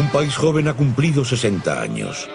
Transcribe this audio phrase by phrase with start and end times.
[0.00, 2.26] Un país joven ha cumplido 60 años.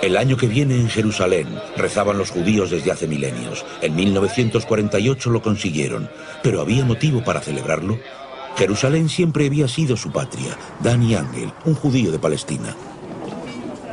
[0.00, 1.46] El año que viene en Jerusalén
[1.76, 3.62] rezaban los judíos desde hace milenios.
[3.82, 6.08] En 1948 lo consiguieron,
[6.42, 7.98] pero ¿había motivo para celebrarlo?
[8.56, 10.56] Jerusalén siempre había sido su patria.
[10.80, 12.74] Dani Angel, un judío de Palestina.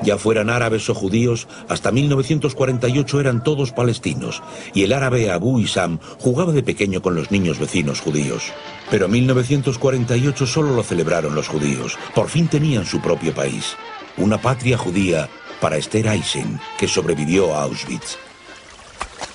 [0.03, 4.41] Ya fueran árabes o judíos, hasta 1948 eran todos palestinos,
[4.73, 8.51] y el árabe Abu Isam jugaba de pequeño con los niños vecinos judíos.
[8.89, 13.75] Pero en 1948 solo lo celebraron los judíos, por fin tenían su propio país,
[14.17, 18.17] una patria judía para Esther Eisen, que sobrevivió a Auschwitz.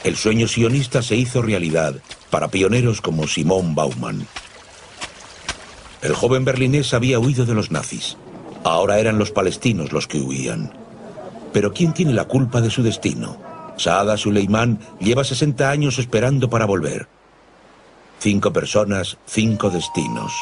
[0.03, 1.95] El sueño sionista se hizo realidad
[2.31, 4.27] para pioneros como Simón Baumann.
[6.03, 8.17] El joven berlinés había huido de los nazis.
[8.65, 10.73] Ahora eran los palestinos los que huían.
[11.53, 13.37] Pero ¿quién tiene la culpa de su destino?
[13.77, 17.07] Saada Suleiman lleva 60 años esperando para volver.
[18.19, 20.33] Cinco personas, cinco destinos.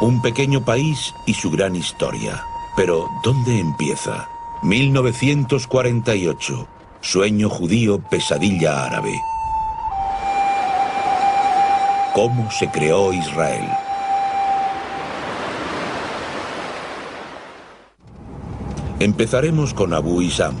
[0.00, 2.42] Un pequeño país y su gran historia.
[2.76, 4.26] Pero, ¿dónde empieza?
[4.62, 6.66] 1948.
[7.02, 9.20] Sueño judío, pesadilla árabe.
[12.14, 13.68] ¿Cómo se creó Israel?
[19.00, 20.54] Empezaremos con Abu Isam.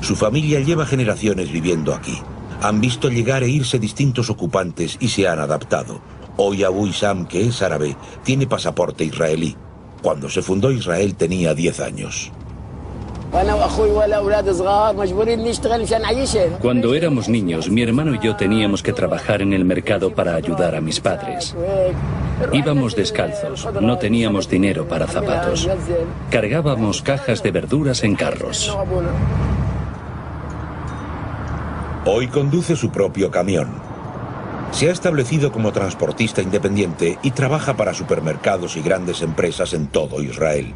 [0.00, 2.18] Su familia lleva generaciones viviendo aquí.
[2.60, 6.00] Han visto llegar e irse distintos ocupantes y se han adaptado.
[6.36, 9.56] Hoy Abu Isam, que es árabe, tiene pasaporte israelí.
[10.02, 12.32] Cuando se fundó Israel tenía 10 años.
[16.60, 20.74] Cuando éramos niños, mi hermano y yo teníamos que trabajar en el mercado para ayudar
[20.74, 21.54] a mis padres.
[22.52, 25.68] Íbamos descalzos, no teníamos dinero para zapatos.
[26.30, 28.76] Cargábamos cajas de verduras en carros.
[32.04, 33.68] Hoy conduce su propio camión.
[34.72, 40.22] Se ha establecido como transportista independiente y trabaja para supermercados y grandes empresas en todo
[40.22, 40.74] Israel.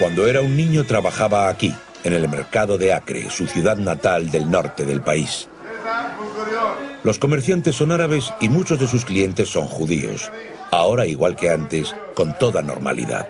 [0.00, 1.72] Cuando era un niño trabajaba aquí,
[2.04, 5.48] en el mercado de Acre, su ciudad natal del norte del país.
[7.06, 10.32] Los comerciantes son árabes y muchos de sus clientes son judíos.
[10.72, 13.28] Ahora, igual que antes, con toda normalidad.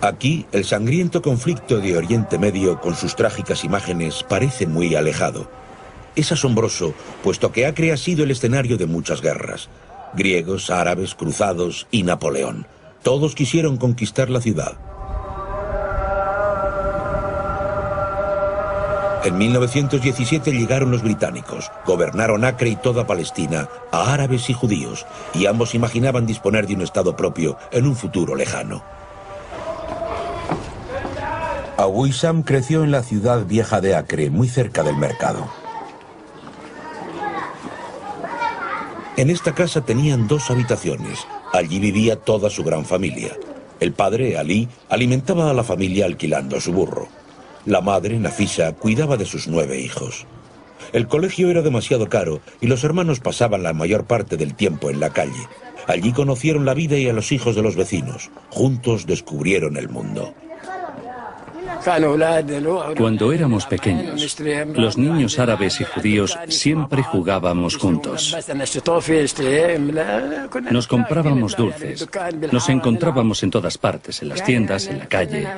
[0.00, 5.50] Aquí, el sangriento conflicto de Oriente Medio con sus trágicas imágenes parece muy alejado.
[6.14, 9.68] Es asombroso, puesto que Acre ha sido el escenario de muchas guerras.
[10.14, 12.68] Griegos, árabes, cruzados y Napoleón.
[13.02, 14.78] Todos quisieron conquistar la ciudad.
[19.24, 25.46] En 1917 llegaron los británicos, gobernaron Acre y toda Palestina a árabes y judíos, y
[25.46, 28.82] ambos imaginaban disponer de un Estado propio en un futuro lejano.
[31.76, 32.08] Abu
[32.44, 35.48] creció en la ciudad vieja de Acre, muy cerca del mercado.
[39.16, 43.36] En esta casa tenían dos habitaciones, Allí vivía toda su gran familia.
[43.80, 47.08] El padre, Ali, alimentaba a la familia alquilando su burro.
[47.66, 50.26] La madre, Nafisa, cuidaba de sus nueve hijos.
[50.92, 54.98] El colegio era demasiado caro y los hermanos pasaban la mayor parte del tiempo en
[54.98, 55.46] la calle.
[55.86, 58.30] Allí conocieron la vida y a los hijos de los vecinos.
[58.48, 60.34] Juntos descubrieron el mundo.
[62.96, 64.36] Cuando éramos pequeños,
[64.74, 68.36] los niños árabes y judíos siempre jugábamos juntos.
[70.70, 72.06] Nos comprábamos dulces.
[72.52, 75.48] Nos encontrábamos en todas partes, en las tiendas, en la calle.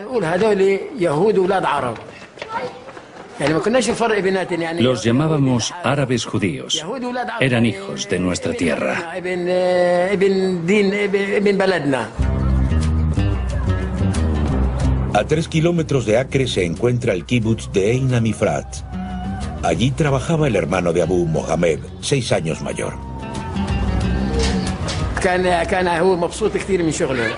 [4.78, 6.84] Los llamábamos árabes judíos.
[7.40, 9.14] Eran hijos de nuestra tierra.
[15.14, 18.66] A tres kilómetros de Acre se encuentra el kibbutz de Ein Amifrat.
[19.62, 22.94] Allí trabajaba el hermano de Abu Mohamed, seis años mayor.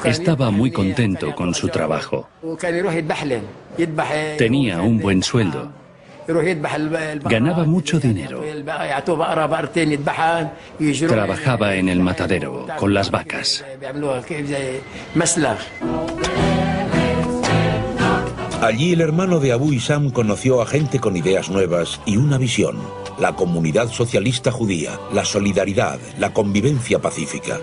[0.05, 2.29] Estaba muy contento con su trabajo.
[4.39, 5.73] Tenía un buen sueldo.
[7.25, 8.43] Ganaba mucho dinero.
[11.09, 13.65] Trabajaba en el matadero con las vacas.
[18.65, 22.79] Allí el hermano de Abu Isam conoció a gente con ideas nuevas y una visión,
[23.19, 27.61] la comunidad socialista judía, la solidaridad, la convivencia pacífica.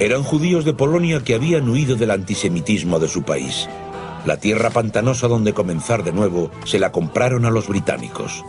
[0.00, 3.68] Eran judíos de Polonia que habían huido del antisemitismo de su país.
[4.26, 8.44] La tierra pantanosa donde comenzar de nuevo se la compraron a los británicos.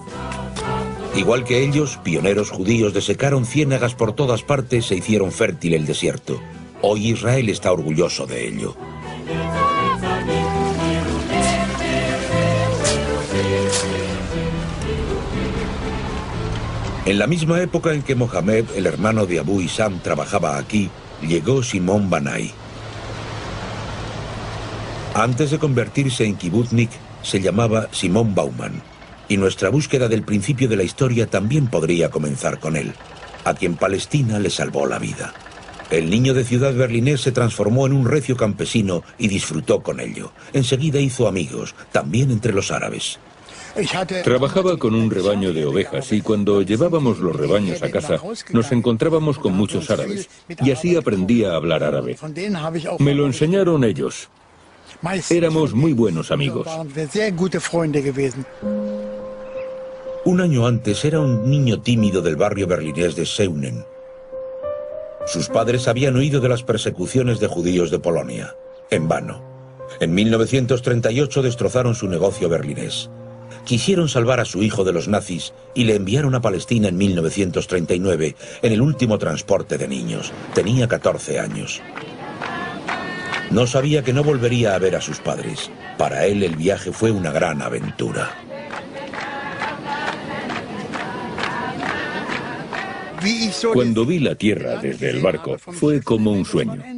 [1.16, 6.42] Igual que ellos, pioneros judíos desecaron ciénagas por todas partes e hicieron fértil el desierto.
[6.81, 8.75] Hoy Israel está orgulloso de ello.
[17.06, 20.90] En la misma época en que Mohamed, el hermano de Abu Isam, trabajaba aquí,
[21.22, 22.52] llegó Simón Banay.
[25.13, 26.90] Antes de convertirse en kibbutnik,
[27.22, 28.81] se llamaba Simón Bauman,
[29.30, 32.92] y nuestra búsqueda del principio de la historia también podría comenzar con él,
[33.44, 35.31] a quien Palestina le salvó la vida.
[35.92, 40.31] El niño de ciudad berlinés se transformó en un recio campesino y disfrutó con ello.
[40.54, 43.19] Enseguida hizo amigos, también entre los árabes.
[44.24, 48.19] Trabajaba con un rebaño de ovejas y cuando llevábamos los rebaños a casa
[48.51, 50.30] nos encontrábamos con muchos árabes
[50.63, 52.16] y así aprendí a hablar árabe.
[53.00, 54.30] Me lo enseñaron ellos.
[55.30, 56.68] Éramos muy buenos amigos.
[60.24, 63.86] Un año antes era un niño tímido del barrio berlinés de Seunen.
[65.27, 68.56] Sus padres habían huido de las persecuciones de judíos de Polonia.
[68.89, 69.44] En vano.
[70.00, 73.10] En 1938 destrozaron su negocio berlinés.
[73.66, 78.36] Quisieron salvar a su hijo de los nazis y le enviaron a Palestina en 1939
[78.62, 80.32] en el último transporte de niños.
[80.54, 81.82] Tenía 14 años.
[83.50, 85.72] No sabía que no volvería a ver a sus padres.
[85.98, 88.32] Para él el viaje fue una gran aventura.
[93.74, 96.95] Cuando vi la tierra desde el barco, fue como un sueño.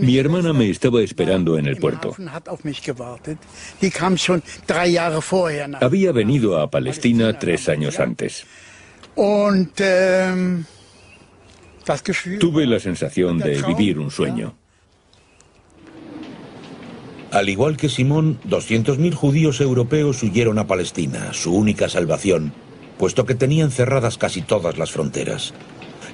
[0.00, 2.14] Mi hermana me estaba esperando en el puerto.
[5.80, 8.44] Había venido a Palestina tres años antes.
[12.40, 14.56] Tuve la sensación de vivir un sueño.
[17.30, 22.52] Al igual que Simón, 200.000 judíos europeos huyeron a Palestina, su única salvación,
[22.96, 25.52] puesto que tenían cerradas casi todas las fronteras.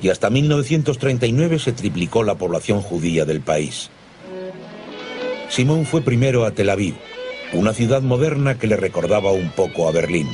[0.02, 3.90] Y hasta 1939 se triplicó la población judía del país.
[5.48, 6.94] Simón fue primero a Tel Aviv,
[7.52, 10.28] una ciudad moderna que le recordaba un poco a Berlín.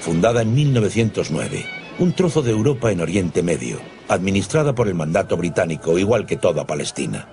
[0.00, 1.64] Fundada en 1909,
[1.98, 3.78] un trozo de Europa en Oriente Medio,
[4.08, 7.26] administrada por el mandato británico, igual que toda Palestina.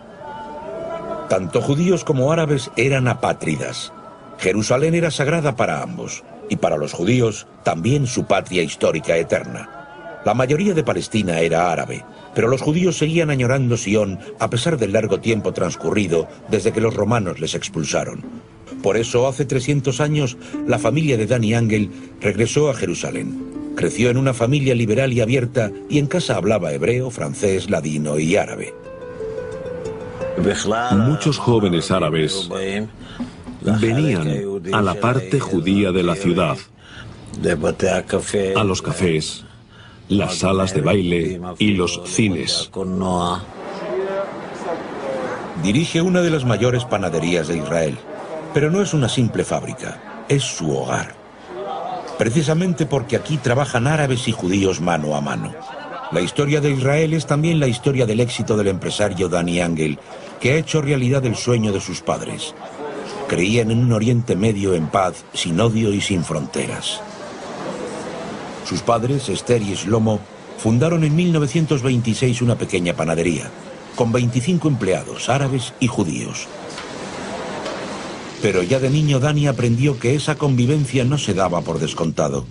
[1.29, 3.91] Tanto judíos como árabes eran apátridas.
[4.39, 9.82] Jerusalén era sagrada para ambos y para los judíos también su patria histórica eterna.
[10.25, 14.93] La mayoría de Palestina era árabe, pero los judíos seguían añorando Sion a pesar del
[14.93, 18.23] largo tiempo transcurrido desde que los romanos les expulsaron.
[18.81, 21.89] Por eso, hace 300 años, la familia de Dani Angel
[22.21, 23.53] regresó a Jerusalén.
[23.75, 28.35] Creció en una familia liberal y abierta y en casa hablaba hebreo, francés, ladino y
[28.35, 28.73] árabe.
[30.91, 32.49] Muchos jóvenes árabes
[33.79, 34.27] venían
[34.73, 36.57] a la parte judía de la ciudad,
[38.55, 39.45] a los cafés,
[40.09, 42.69] las salas de baile y los cines.
[45.63, 47.97] Dirige una de las mayores panaderías de Israel,
[48.53, 51.15] pero no es una simple fábrica, es su hogar.
[52.17, 55.53] Precisamente porque aquí trabajan árabes y judíos mano a mano.
[56.11, 59.97] La historia de Israel es también la historia del éxito del empresario Dani Angel,
[60.39, 62.53] que ha hecho realidad el sueño de sus padres,
[63.27, 67.01] Creían en un Oriente Medio en paz, sin odio y sin fronteras.
[68.65, 70.19] Sus padres, Esther y Shlomo,
[70.57, 73.49] fundaron en 1926 una pequeña panadería,
[73.95, 76.47] con 25 empleados árabes y judíos.
[78.41, 82.45] Pero ya de niño Dani aprendió que esa convivencia no se daba por descontado.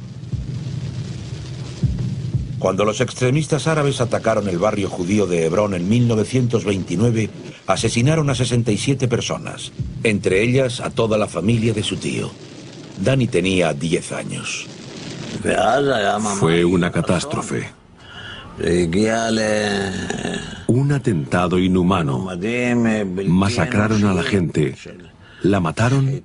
[2.58, 7.28] Cuando los extremistas árabes atacaron el barrio judío de Hebrón en 1929,
[7.66, 9.72] asesinaron a 67 personas,
[10.04, 12.30] entre ellas a toda la familia de su tío.
[13.00, 14.68] Dani tenía 10 años.
[16.38, 17.70] Fue una catástrofe.
[20.66, 22.28] Un atentado inhumano.
[23.26, 24.74] Masacraron a la gente,
[25.42, 26.22] la mataron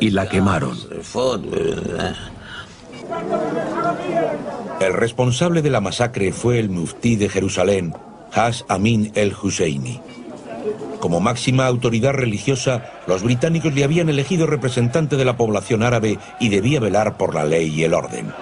[0.00, 0.76] y la quemaron.
[4.80, 7.94] El responsable de la masacre fue el muftí de Jerusalén,
[8.32, 10.00] Has Amin el Husseini.
[11.02, 16.48] Como máxima autoridad religiosa, los británicos le habían elegido representante de la población árabe y
[16.48, 18.32] debía velar por la ley y el orden.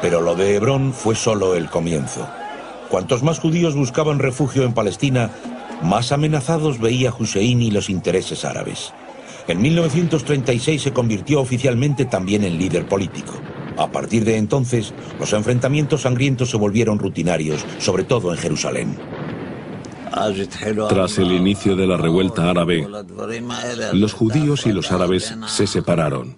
[0.00, 2.24] Pero lo de Hebrón fue solo el comienzo.
[2.88, 5.32] Cuantos más judíos buscaban refugio en Palestina,
[5.82, 8.92] más amenazados veía Husseini los intereses árabes.
[9.48, 13.32] En 1936 se convirtió oficialmente también en líder político.
[13.76, 18.96] A partir de entonces, los enfrentamientos sangrientos se volvieron rutinarios, sobre todo en Jerusalén.
[20.88, 22.86] Tras el inicio de la revuelta árabe,
[23.92, 26.36] los judíos y los árabes se separaron.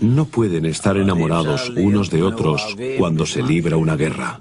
[0.00, 4.40] No pueden estar enamorados unos de otros cuando se libra una guerra.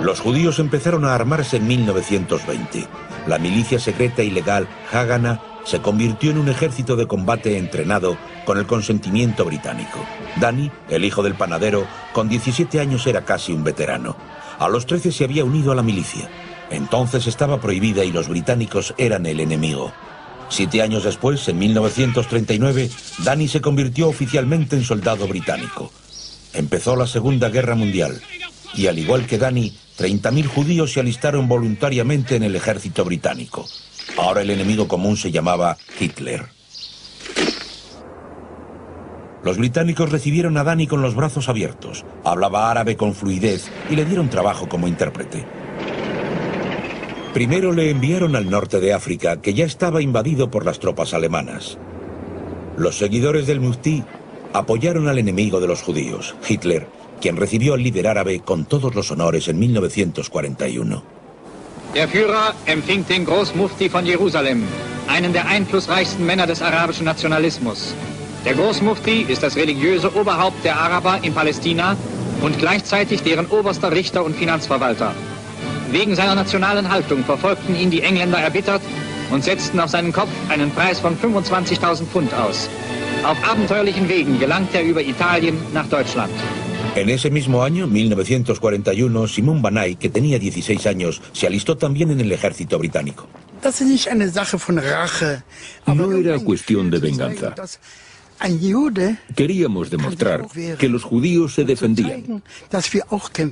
[0.00, 2.86] Los judíos empezaron a armarse en 1920.
[3.26, 8.16] La milicia secreta ilegal Hagana se convirtió en un ejército de combate entrenado
[8.46, 9.98] con el consentimiento británico.
[10.40, 14.16] Danny, el hijo del panadero, con 17 años era casi un veterano.
[14.58, 16.28] A los 13 se había unido a la milicia.
[16.70, 19.92] Entonces estaba prohibida y los británicos eran el enemigo.
[20.50, 25.92] Siete años después, en 1939, Danny se convirtió oficialmente en soldado británico.
[26.52, 28.20] Empezó la Segunda Guerra Mundial
[28.74, 33.66] y al igual que Danny, 30.000 judíos se alistaron voluntariamente en el ejército británico.
[34.16, 36.57] Ahora el enemigo común se llamaba Hitler.
[39.48, 42.04] Los británicos recibieron a Danny con los brazos abiertos.
[42.22, 45.42] Hablaba árabe con fluidez y le dieron trabajo como intérprete.
[47.32, 51.78] Primero le enviaron al norte de África, que ya estaba invadido por las tropas alemanas.
[52.76, 54.04] Los seguidores del Mufti
[54.52, 56.86] apoyaron al enemigo de los judíos, Hitler,
[57.18, 61.02] quien recibió al líder árabe con todos los honores en 1941.
[61.94, 64.62] Der Führer empfing den Großmufti von Jerusalem,
[65.06, 67.94] einen der einflussreichsten Männer des arabischen Nationalismus.
[68.44, 71.96] Der Großmufti ist das religiöse Oberhaupt der Araber in Palästina
[72.40, 75.14] und gleichzeitig deren oberster Richter und Finanzverwalter.
[75.90, 78.82] Wegen seiner nationalen Haltung verfolgten ihn die Engländer erbittert
[79.30, 82.68] und setzten auf seinen Kopf einen Preis von 25.000 Pfund aus.
[83.24, 86.32] Auf abenteuerlichen Wegen gelangt er über Italien nach Deutschland.
[86.94, 92.20] En ese mismo año, 1941, Simón Banay, que tenía 16 años, se alistó también en
[92.20, 93.28] el ejército británico.
[95.86, 97.54] No era cuestión de venganza.
[99.34, 100.46] Queríamos demostrar
[100.78, 102.42] que los judíos se defendían,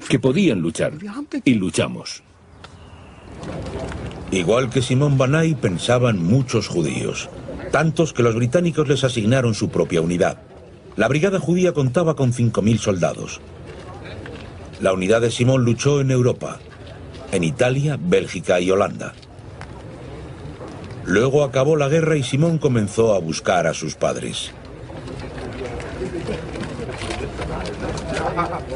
[0.09, 0.93] que podían luchar,
[1.45, 2.23] y luchamos.
[4.31, 7.29] Igual que Simón Banay pensaban muchos judíos,
[7.73, 10.39] tantos que los británicos les asignaron su propia unidad.
[10.97, 13.41] La brigada judía contaba con 5.000 soldados.
[14.81, 16.59] La unidad de Simón luchó en Europa,
[17.33, 19.15] en Italia, Bélgica y Holanda.
[21.05, 24.53] Luego acabó la guerra y Simón comenzó a buscar a sus padres.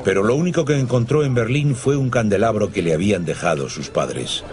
[0.04, 3.88] Pero lo único que encontró en Berlín fue un candelabro que le habían dejado sus
[3.88, 4.44] padres.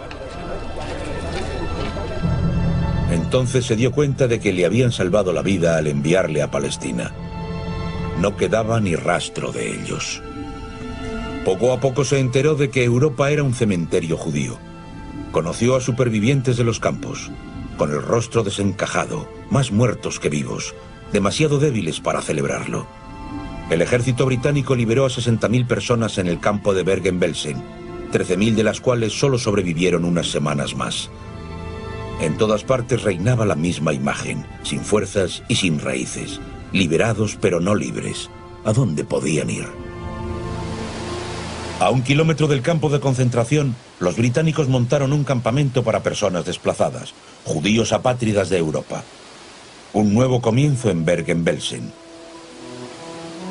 [3.11, 7.11] Entonces se dio cuenta de que le habían salvado la vida al enviarle a Palestina.
[8.19, 10.21] No quedaba ni rastro de ellos.
[11.45, 14.57] Poco a poco se enteró de que Europa era un cementerio judío.
[15.31, 17.31] Conoció a supervivientes de los campos,
[17.77, 20.75] con el rostro desencajado, más muertos que vivos,
[21.13, 22.87] demasiado débiles para celebrarlo.
[23.69, 27.61] El ejército británico liberó a 60.000 personas en el campo de Bergen-Belsen,
[28.13, 31.09] 13.000 de las cuales solo sobrevivieron unas semanas más.
[32.21, 36.39] En todas partes reinaba la misma imagen, sin fuerzas y sin raíces,
[36.71, 38.29] liberados pero no libres.
[38.63, 39.67] ¿A dónde podían ir?
[41.81, 47.13] A un kilómetro del campo de concentración, los británicos montaron un campamento para personas desplazadas,
[47.43, 49.03] judíos apátridas de Europa.
[49.91, 52.06] Un nuevo comienzo en Bergen-Belsen.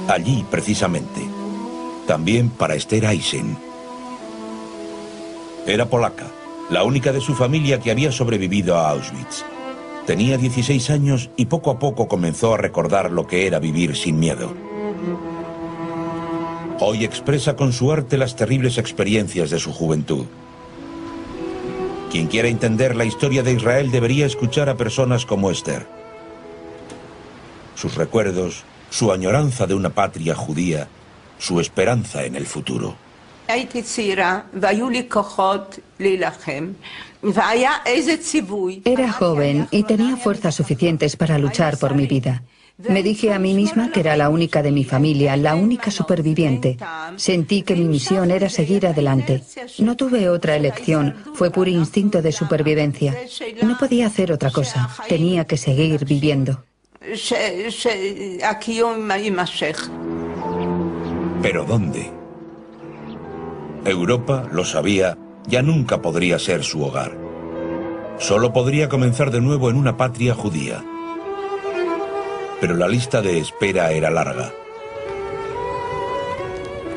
[0.08, 1.20] Allí, precisamente.
[2.06, 3.56] También para Esther Eisen.
[5.66, 6.26] Era polaca,
[6.70, 9.44] la única de su familia que había sobrevivido a Auschwitz.
[10.06, 14.20] Tenía 16 años y poco a poco comenzó a recordar lo que era vivir sin
[14.20, 14.54] miedo.
[16.78, 20.26] Hoy expresa con su arte las terribles experiencias de su juventud.
[22.12, 25.88] Quien quiera entender la historia de Israel debería escuchar a personas como Esther.
[27.74, 28.64] Sus recuerdos,
[28.96, 30.88] su añoranza de una patria judía,
[31.38, 32.96] su esperanza en el futuro.
[38.86, 42.42] Era joven y tenía fuerzas suficientes para luchar por mi vida.
[42.88, 46.78] Me dije a mí misma que era la única de mi familia, la única superviviente.
[47.16, 49.42] Sentí que mi misión era seguir adelante.
[49.78, 53.14] No tuve otra elección, fue puro instinto de supervivencia.
[53.62, 56.64] No podía hacer otra cosa, tenía que seguir viviendo.
[61.42, 62.10] ¿Pero dónde?
[63.84, 67.16] Europa, lo sabía, ya nunca podría ser su hogar.
[68.18, 70.82] Solo podría comenzar de nuevo en una patria judía.
[72.60, 74.52] Pero la lista de espera era larga.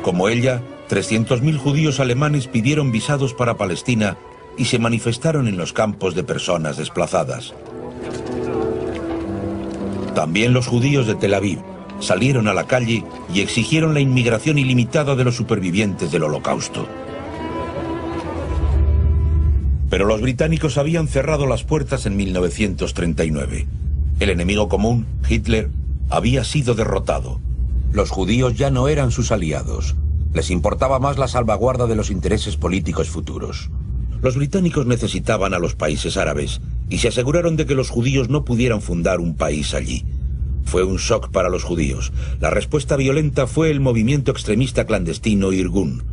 [0.02, 4.16] Como ella, 300.000 judíos alemanes pidieron visados para Palestina
[4.56, 7.54] y se manifestaron en los campos de personas desplazadas.
[10.14, 11.60] También los judíos de Tel Aviv
[12.00, 16.86] salieron a la calle y exigieron la inmigración ilimitada de los supervivientes del holocausto.
[19.88, 23.66] Pero los británicos habían cerrado las puertas en 1939.
[24.20, 25.70] El enemigo común, Hitler,
[26.08, 27.40] había sido derrotado.
[27.92, 29.96] Los judíos ya no eran sus aliados.
[30.32, 33.70] Les importaba más la salvaguarda de los intereses políticos futuros.
[34.22, 38.44] Los británicos necesitaban a los países árabes y se aseguraron de que los judíos no
[38.44, 40.04] pudieran fundar un país allí.
[40.64, 42.12] Fue un shock para los judíos.
[42.40, 46.04] La respuesta violenta fue el movimiento extremista clandestino Irgun.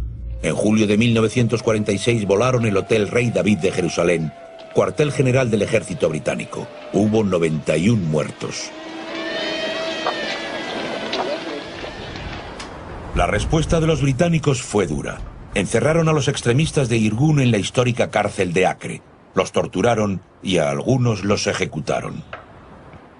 [0.43, 4.31] En julio de 1946 volaron el Hotel Rey David de Jerusalén,
[4.73, 6.67] cuartel general del ejército británico.
[6.93, 8.69] Hubo 91 muertos.
[13.15, 15.17] La respuesta de los británicos fue dura.
[15.55, 19.01] Encerraron a los extremistas de Irgun en la histórica cárcel de Acre,
[19.37, 22.23] los torturaron y a algunos los ejecutaron.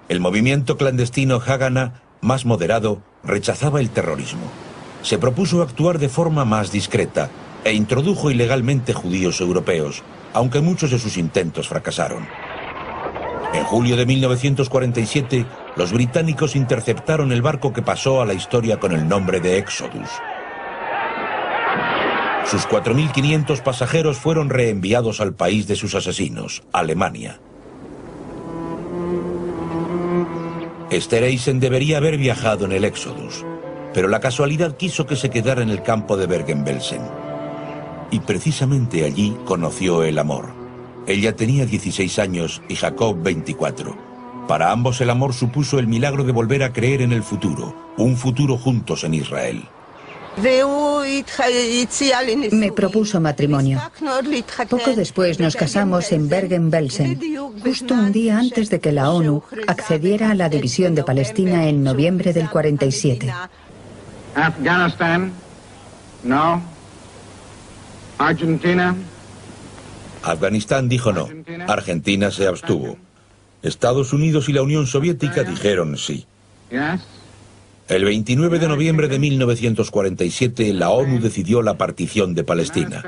[0.08, 4.50] El movimiento clandestino Haganah, más moderado, rechazaba el terrorismo.
[5.02, 7.30] Se propuso actuar de forma más discreta
[7.62, 10.02] e introdujo ilegalmente judíos europeos,
[10.34, 12.26] aunque muchos de sus intentos fracasaron.
[13.54, 15.46] En julio de 1947,
[15.76, 20.10] los británicos interceptaron el barco que pasó a la historia con el nombre de Exodus.
[22.50, 27.38] Sus 4.500 pasajeros fueron reenviados al país de sus asesinos, Alemania.
[30.88, 33.44] Esther Eisen debería haber viajado en el Exodus,
[33.92, 37.02] pero la casualidad quiso que se quedara en el campo de Bergen-Belsen.
[38.10, 40.46] Y precisamente allí conoció el amor.
[41.06, 43.94] Ella tenía 16 años y Jacob 24.
[44.48, 48.16] Para ambos el amor supuso el milagro de volver a creer en el futuro, un
[48.16, 49.64] futuro juntos en Israel.
[52.52, 53.80] Me propuso matrimonio.
[54.68, 57.20] Poco después nos casamos en Bergen-Belsen,
[57.62, 61.82] justo un día antes de que la ONU accediera a la división de Palestina en
[61.82, 63.32] noviembre del 47.
[64.34, 65.32] Afganistán,
[66.22, 66.62] no.
[68.18, 68.94] Argentina.
[70.22, 71.28] Afganistán dijo no.
[71.66, 72.96] Argentina se abstuvo.
[73.62, 76.26] Estados Unidos y la Unión Soviética dijeron sí.
[77.88, 83.02] El 29 de noviembre de 1947 la ONU decidió la partición de Palestina.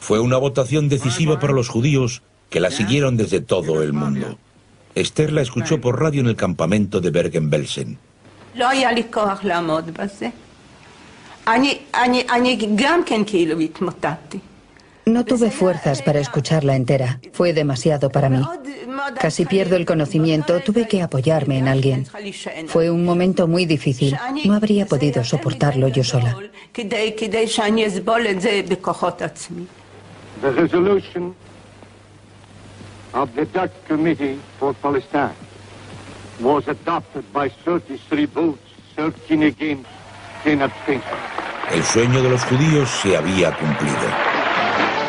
[0.00, 4.38] Fue una votación decisiva para los judíos que la siguieron desde todo el mundo.
[4.94, 7.98] Esther la escuchó por radio en el campamento de Bergen-Belsen.
[15.04, 17.20] No tuve fuerzas para escucharla entera.
[17.32, 18.42] Fue demasiado para mí.
[19.20, 22.06] Casi pierdo el conocimiento, tuve que apoyarme en alguien.
[22.66, 26.36] Fue un momento muy difícil, no habría podido soportarlo yo sola.
[41.72, 43.96] El sueño de los judíos se había cumplido.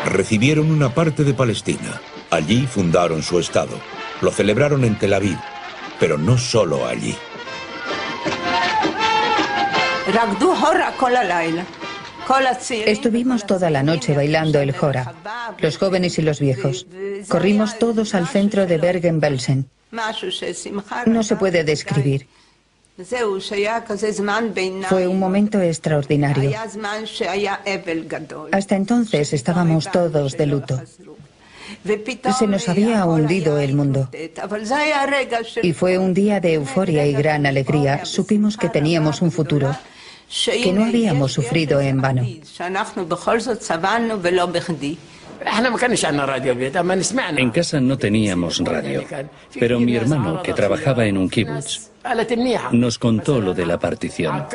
[0.06, 2.00] Recibieron una parte de Palestina.
[2.30, 3.80] Allí fundaron su estado.
[4.20, 5.38] Lo celebraron en Tel Aviv,
[5.98, 7.16] pero no solo allí.
[12.86, 15.14] Estuvimos toda la noche bailando el Jora,
[15.58, 16.86] los jóvenes y los viejos.
[17.28, 19.68] Corrimos todos al centro de Bergen-Belsen.
[21.06, 22.28] No se puede describir.
[24.88, 26.52] Fue un momento extraordinario.
[28.52, 30.82] Hasta entonces estábamos todos de luto.
[32.38, 34.08] Se nos había hundido el mundo.
[35.62, 38.04] Y fue un día de euforia y gran alegría.
[38.04, 39.74] Supimos que teníamos un futuro,
[40.44, 42.26] que no habíamos sufrido en vano.
[47.36, 49.04] En casa no teníamos radio,
[49.58, 51.90] pero mi hermano, que trabajaba en un kibbutz,
[52.72, 54.46] nos contó lo de la partición.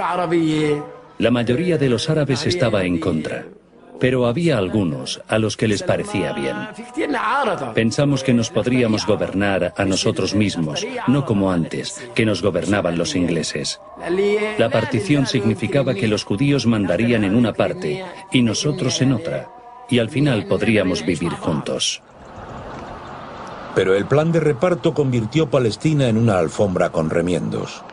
[1.18, 3.46] La mayoría de los árabes estaba en contra.
[4.00, 6.56] Pero había algunos a los que les parecía bien.
[7.74, 13.16] Pensamos que nos podríamos gobernar a nosotros mismos, no como antes, que nos gobernaban los
[13.16, 13.80] ingleses.
[14.58, 19.50] La partición significaba que los judíos mandarían en una parte y nosotros en otra,
[19.90, 22.02] y al final podríamos vivir juntos.
[23.76, 27.84] Pero el plan de reparto convirtió Palestina en una alfombra con remiendos.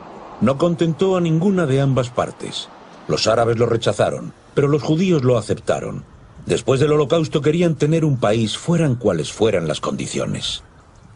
[0.40, 2.68] No contentó a ninguna de ambas partes.
[3.08, 6.04] Los árabes lo rechazaron, pero los judíos lo aceptaron.
[6.46, 10.64] Después del holocausto querían tener un país fueran cuales fueran las condiciones.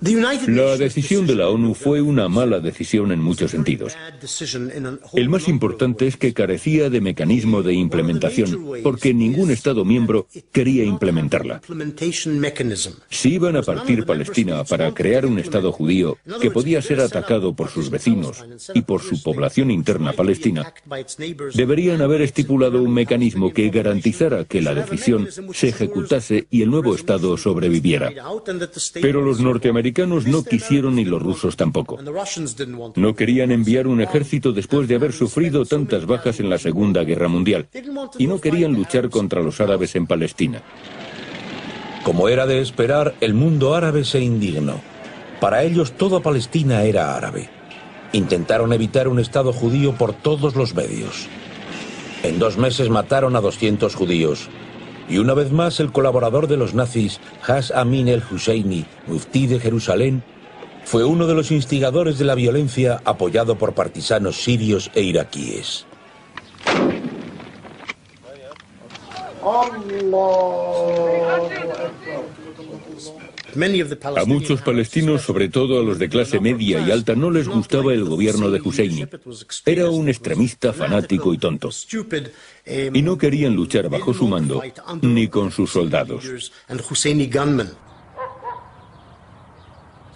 [0.01, 3.97] La decisión de la ONU fue una mala decisión en muchos sentidos.
[5.15, 10.85] El más importante es que carecía de mecanismo de implementación, porque ningún Estado miembro quería
[10.85, 11.63] implementarla.
[13.09, 17.71] Si iban a partir Palestina para crear un Estado judío que podía ser atacado por
[17.71, 20.75] sus vecinos y por su población interna palestina,
[21.55, 26.95] deberían haber estipulado un mecanismo que garantizara que la decisión se ejecutase y el nuevo
[26.95, 28.13] Estado sobreviviera.
[29.01, 31.99] Pero los norteamericanos no quisieron y los rusos tampoco.
[32.97, 37.29] No querían enviar un ejército después de haber sufrido tantas bajas en la Segunda Guerra
[37.29, 37.69] Mundial
[38.19, 40.63] y no querían luchar contra los árabes en Palestina.
[42.03, 44.81] Como era de esperar, el mundo árabe se indignó.
[45.41, 47.49] Para ellos toda Palestina era árabe.
[48.13, 51.29] Intentaron evitar un Estado judío por todos los medios.
[52.23, 54.49] En dos meses mataron a 200 judíos.
[55.09, 60.23] Y una vez más el colaborador de los nazis, Has Amin el-Husseini, muftí de Jerusalén,
[60.85, 65.87] fue uno de los instigadores de la violencia apoyado por partisanos sirios e iraquíes.
[74.17, 77.93] A muchos palestinos, sobre todo a los de clase media y alta, no les gustaba
[77.93, 79.07] el gobierno de Husseini.
[79.65, 81.71] Era un extremista fanático y tonto.
[82.93, 84.63] Y no querían luchar bajo su mando
[85.03, 86.53] ni con sus soldados.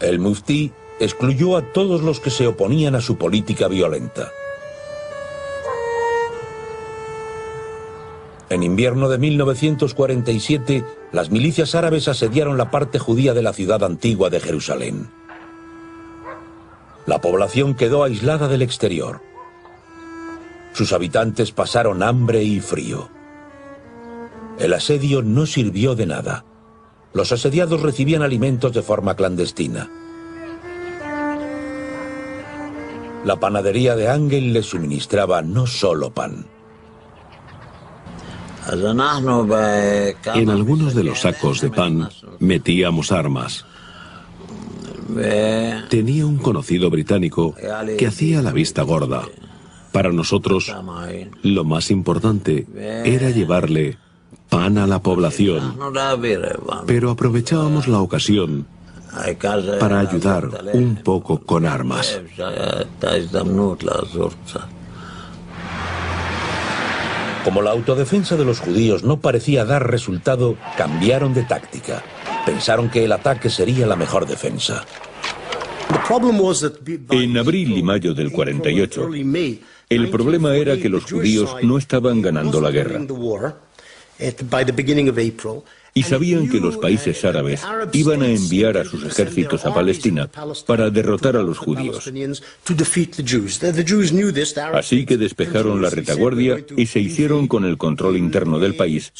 [0.00, 4.30] El muftí excluyó a todos los que se oponían a su política violenta.
[8.50, 14.28] En invierno de 1947, las milicias árabes asediaron la parte judía de la ciudad antigua
[14.28, 15.08] de Jerusalén.
[17.06, 19.20] La población quedó aislada del exterior.
[20.72, 23.08] Sus habitantes pasaron hambre y frío.
[24.58, 26.44] El asedio no sirvió de nada.
[27.12, 29.88] Los asediados recibían alimentos de forma clandestina.
[33.24, 36.46] La panadería de Ángel les suministraba no solo pan.
[40.34, 43.64] En algunos de los sacos de pan metíamos armas.
[45.88, 47.54] Tenía un conocido británico
[47.98, 49.22] que hacía la vista gorda.
[49.92, 50.72] Para nosotros,
[51.42, 52.66] lo más importante
[53.04, 53.98] era llevarle
[54.48, 55.76] pan a la población,
[56.86, 58.66] pero aprovechábamos la ocasión
[59.80, 62.20] para ayudar un poco con armas.
[67.44, 72.02] Como la autodefensa de los judíos no parecía dar resultado, cambiaron de táctica.
[72.44, 74.84] Pensaron que el ataque sería la mejor defensa.
[77.10, 79.10] En abril y mayo del 48,
[79.88, 83.00] el problema era que los judíos no estaban ganando la guerra
[85.94, 90.30] y sabían que los países árabes iban a enviar a sus ejércitos a Palestina
[90.66, 92.10] para derrotar a los judíos.
[94.72, 99.12] Así que despejaron la retaguardia y se hicieron con el control interno del país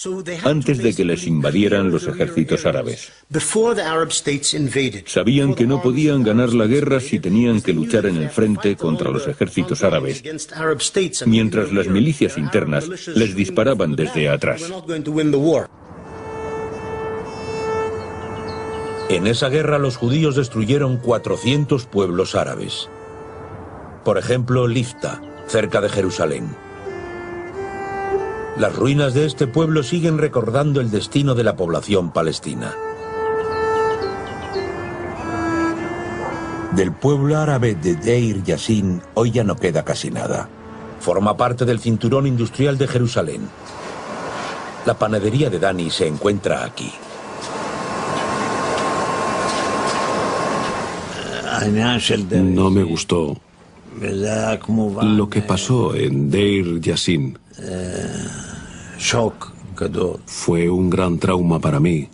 [0.44, 3.10] antes de que les invadieran los ejércitos árabes.
[5.06, 9.10] Sabían que no podían ganar la guerra si tenían que luchar en el frente contra
[9.10, 10.22] los ejércitos árabes,
[11.26, 14.62] mientras las milicias internas les disparaban desde atrás.
[19.10, 22.88] En esa guerra los judíos destruyeron 400 pueblos árabes.
[24.04, 26.54] Por ejemplo, Lifta, cerca de Jerusalén.
[28.56, 32.72] Las ruinas de este pueblo siguen recordando el destino de la población palestina.
[36.76, 40.48] Del pueblo árabe de Deir Yassin hoy ya no queda casi nada.
[41.00, 43.48] Forma parte del cinturón industrial de Jerusalén.
[44.86, 46.92] La panadería de Dani se encuentra aquí.
[52.40, 53.36] No me gustó
[55.02, 57.38] lo que pasó en Deir Yassin.
[60.26, 62.08] Fue un gran trauma para mí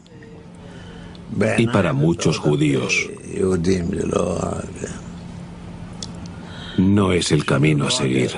[1.58, 3.08] y para muchos judíos.
[6.78, 8.30] No es el camino a seguir.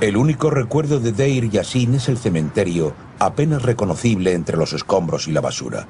[0.00, 5.32] El único recuerdo de Deir Yassin es el cementerio, apenas reconocible entre los escombros y
[5.32, 5.86] la basura.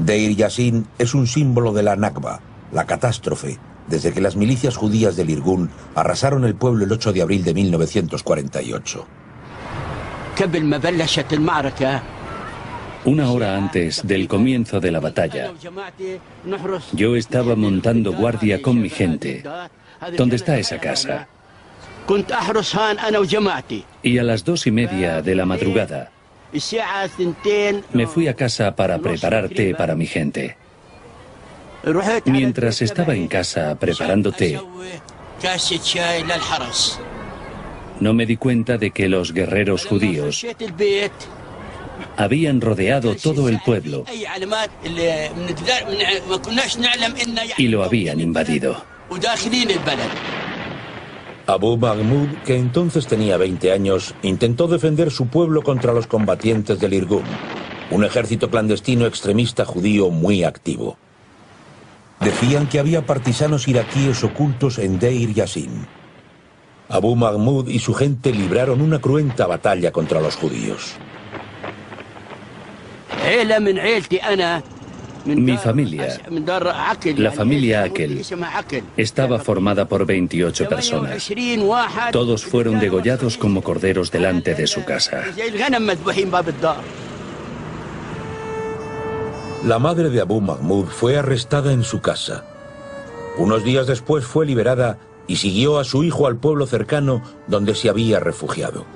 [0.00, 2.40] Deir Yassin es un símbolo de la Nakba,
[2.72, 7.20] la catástrofe, desde que las milicias judías del Irgun arrasaron el pueblo el 8 de
[7.20, 9.06] abril de 1948.
[13.04, 15.52] Una hora antes del comienzo de la batalla,
[16.92, 19.42] yo estaba montando guardia con mi gente.
[20.16, 21.28] ¿Dónde está esa casa?
[24.02, 26.10] Y a las dos y media de la madrugada,
[27.92, 30.56] me fui a casa para preparar té para mi gente.
[32.24, 34.60] Mientras estaba en casa preparando té,
[38.00, 40.44] no me di cuenta de que los guerreros judíos
[42.16, 44.04] habían rodeado todo el pueblo
[47.56, 48.84] y lo habían invadido.
[51.52, 56.94] Abu Mahmoud, que entonces tenía 20 años, intentó defender su pueblo contra los combatientes del
[56.94, 57.24] Irgun,
[57.90, 60.96] un ejército clandestino extremista judío muy activo.
[62.20, 65.86] Decían que había partisanos iraquíes ocultos en Deir Yassin.
[66.88, 70.94] Abu Mahmoud y su gente libraron una cruenta batalla contra los judíos.
[75.24, 76.20] Mi familia,
[77.16, 78.24] la familia Akel,
[78.96, 81.30] estaba formada por 28 personas.
[82.12, 85.24] Todos fueron degollados como corderos delante de su casa.
[89.64, 92.44] La madre de Abu Mahmoud fue arrestada en su casa.
[93.36, 97.88] Unos días después fue liberada y siguió a su hijo al pueblo cercano donde se
[97.88, 98.86] había refugiado.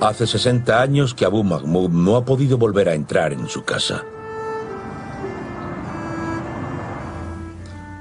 [0.00, 4.02] Hace 60 años que Abu Mahmoud no ha podido volver a entrar en su casa.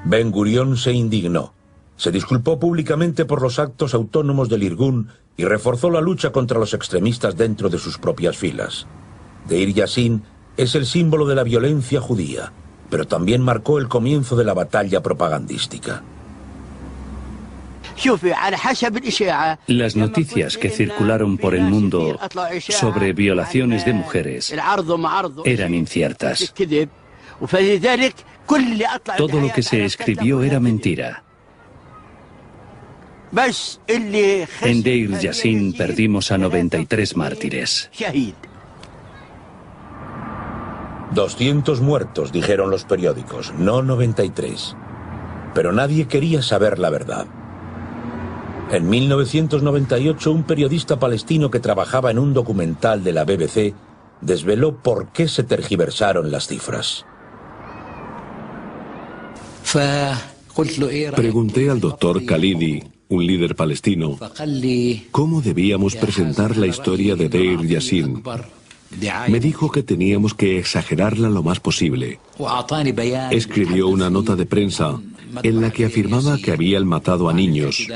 [0.05, 1.53] Ben Gurión se indignó.
[1.97, 6.73] Se disculpó públicamente por los actos autónomos del Irgun y reforzó la lucha contra los
[6.73, 8.87] extremistas dentro de sus propias filas.
[9.49, 10.23] Deir Yassin
[10.55, 12.53] es el símbolo de la violencia judía,
[12.89, 16.01] pero también marcó el comienzo de la batalla propagandística.
[19.67, 22.19] Las noticias que circularon por el mundo
[22.69, 24.53] sobre violaciones de mujeres
[25.45, 26.53] eran inciertas.
[29.17, 31.23] Todo lo que se escribió era mentira.
[33.87, 37.89] En Deir Yassin perdimos a 93 mártires.
[41.11, 44.75] 200 muertos, dijeron los periódicos, no 93.
[45.53, 47.27] Pero nadie quería saber la verdad.
[48.71, 53.73] En 1998, un periodista palestino que trabajaba en un documental de la BBC
[54.21, 57.05] desveló por qué se tergiversaron las cifras.
[61.15, 64.17] Pregunté al doctor Khalidi, un líder palestino,
[65.11, 68.21] cómo debíamos presentar la historia de Deir Yassin.
[69.29, 72.19] Me dijo que teníamos que exagerarla lo más posible.
[73.31, 74.99] Escribió una nota de prensa
[75.43, 77.87] en la que afirmaba que habían matado a niños,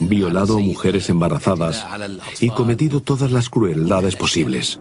[0.00, 1.86] violado a mujeres embarazadas
[2.40, 4.80] y cometido todas las crueldades posibles.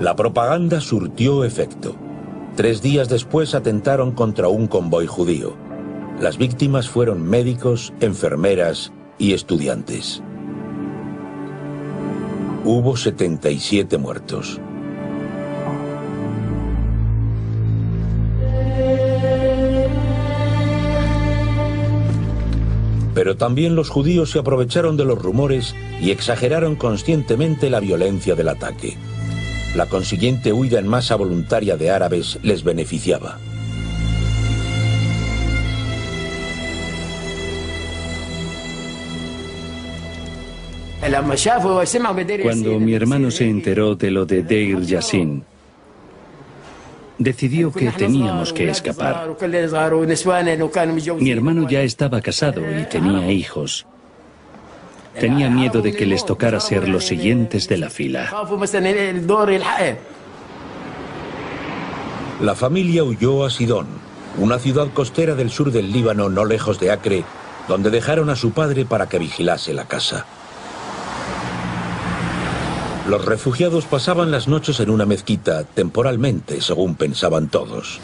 [0.00, 1.96] La propaganda surtió efecto.
[2.54, 5.56] Tres días después atentaron contra un convoy judío.
[6.20, 10.22] Las víctimas fueron médicos, enfermeras y estudiantes.
[12.64, 14.60] Hubo 77 muertos.
[23.16, 28.50] Pero también los judíos se aprovecharon de los rumores y exageraron conscientemente la violencia del
[28.50, 28.98] ataque.
[29.74, 33.38] La consiguiente huida en masa voluntaria de árabes les beneficiaba.
[42.42, 45.42] Cuando mi hermano se enteró de lo de Deir Yassin,
[47.18, 49.36] decidió que teníamos que escapar.
[51.18, 53.86] Mi hermano ya estaba casado y tenía hijos.
[55.18, 58.30] Tenía miedo de que les tocara ser los siguientes de la fila.
[62.40, 63.86] La familia huyó a Sidón,
[64.36, 67.24] una ciudad costera del sur del Líbano no lejos de Acre,
[67.66, 70.26] donde dejaron a su padre para que vigilase la casa.
[73.08, 78.00] Los refugiados pasaban las noches en una mezquita, temporalmente, según pensaban todos.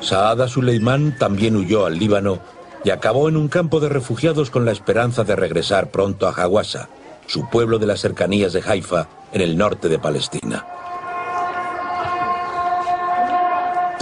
[0.00, 2.38] Saada Suleimán también huyó al Líbano
[2.82, 6.88] y acabó en un campo de refugiados con la esperanza de regresar pronto a Hawassa,
[7.26, 10.66] su pueblo de las cercanías de Haifa, en el norte de Palestina.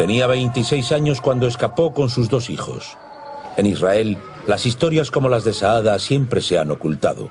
[0.01, 2.97] Tenía 26 años cuando escapó con sus dos hijos.
[3.59, 7.29] En Israel, las historias como las de Saada siempre se han ocultado,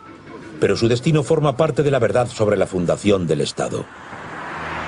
[0.60, 3.86] pero su destino forma parte de la verdad sobre la fundación del Estado.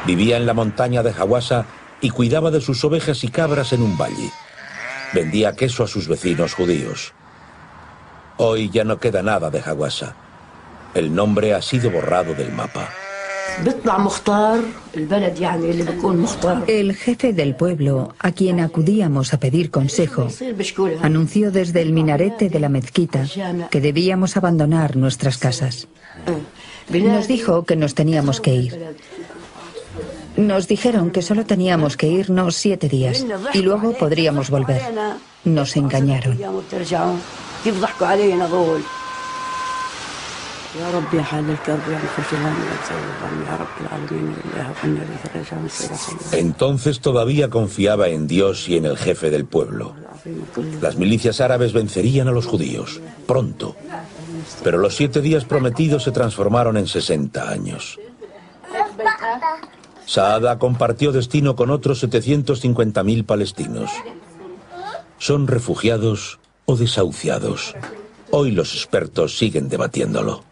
[0.06, 1.66] Vivía en la montaña de Hawassa
[2.02, 4.32] y cuidaba de sus ovejas y cabras en un valle.
[5.12, 7.16] Vendía queso a sus vecinos judíos.
[8.38, 10.14] Hoy ya no queda nada de Hawassa.
[10.94, 13.01] El nombre ha sido borrado del mapa.
[16.68, 20.28] El jefe del pueblo, a quien acudíamos a pedir consejo,
[21.02, 23.26] anunció desde el minarete de la mezquita
[23.70, 25.88] que debíamos abandonar nuestras casas.
[26.90, 28.96] Nos dijo que nos teníamos que ir.
[30.38, 34.82] Nos dijeron que solo teníamos que irnos siete días y luego podríamos volver.
[35.44, 36.40] Nos engañaron.
[40.81, 42.57] يا رب يا حال الكرب يا مخرج الهم
[43.49, 48.85] يا رب العالمين الاله وأنا إليه راجعون الصراط Entonces todavía confiaba en Dios y en
[48.85, 49.95] el jefe del pueblo.
[50.83, 53.77] Las milicias árabes vencerían a los judíos, pronto.
[54.65, 57.99] Pero los siete días prometidos se transformaron en 60 años.
[60.05, 63.91] Saada compartió destino con otros 750.000 palestinos.
[65.19, 67.75] ¿Son refugiados o desahuciados?
[68.31, 70.45] Hoy los expertos siguen debatiéndolo.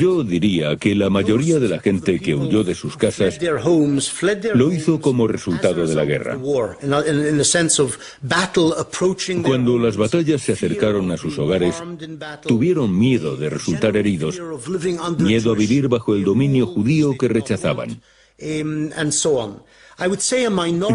[0.00, 3.36] Yo diría que la mayoría de la gente que huyó de sus casas
[4.54, 6.38] lo hizo como resultado de la guerra.
[9.42, 11.82] Cuando las batallas se acercaron a sus hogares,
[12.46, 14.40] tuvieron miedo de resultar heridos,
[15.18, 18.00] miedo a vivir bajo el dominio judío que rechazaban.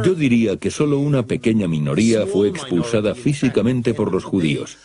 [0.03, 4.77] Yo diría que solo una pequeña minoría fue expulsada físicamente por los judíos.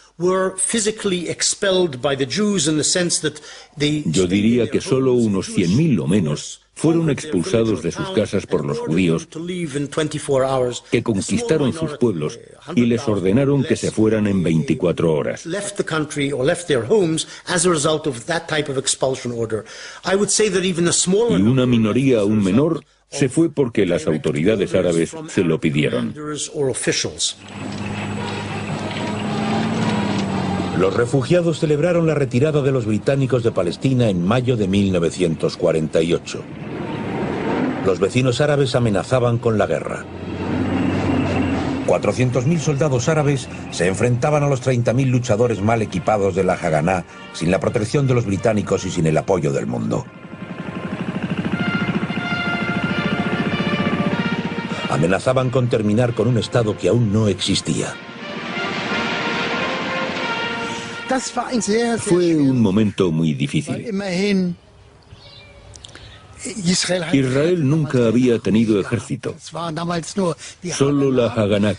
[4.06, 8.78] Yo diría que solo unos 100.000 o menos fueron expulsados de sus casas por los
[8.78, 9.28] judíos
[10.90, 12.38] que conquistaron sus pueblos
[12.74, 15.44] y les ordenaron que se fueran en 24 horas.
[21.30, 26.14] Y una minoría aún menor se fue porque las autoridades árabes se lo pidieron.
[30.78, 36.42] Los refugiados celebraron la retirada de los británicos de Palestina en mayo de 1948.
[37.86, 40.04] Los vecinos árabes amenazaban con la guerra.
[41.86, 47.52] 400.000 soldados árabes se enfrentaban a los 30.000 luchadores mal equipados de la Haganá, sin
[47.52, 50.04] la protección de los británicos y sin el apoyo del mundo.
[54.90, 57.94] Amenazaban con terminar con un Estado que aún no existía.
[61.98, 63.90] Fue un momento muy difícil.
[67.12, 69.34] Israel nunca había tenido ejército,
[70.76, 71.74] solo la Haganah.